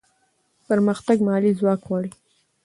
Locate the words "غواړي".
1.87-2.11